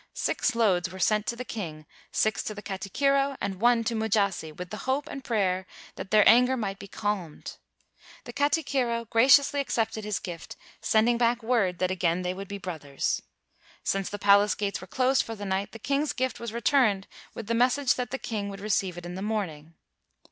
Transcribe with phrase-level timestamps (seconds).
[0.15, 4.51] Six loads were sent to the king, six to the katikiro, and one to Mujasi,
[4.51, 7.57] with the hope and prayer that their anger might be calmed.
[8.23, 13.21] The katikiro graciously accepted his gift, sending back word that again they would be brothers.
[13.83, 17.05] Since the palace gates were closed for the night, the king's gift was returned
[17.35, 19.75] with the message that the king would receive it in the morn ing.